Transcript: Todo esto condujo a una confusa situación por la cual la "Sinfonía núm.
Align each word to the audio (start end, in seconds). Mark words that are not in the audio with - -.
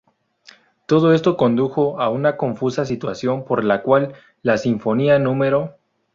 Todo 0.87 1.13
esto 1.13 1.37
condujo 1.37 1.99
a 2.01 2.09
una 2.09 2.35
confusa 2.35 2.85
situación 2.85 3.45
por 3.45 3.63
la 3.63 3.83
cual 3.83 4.15
la 4.41 4.57
"Sinfonía 4.57 5.19
núm. 5.19 5.73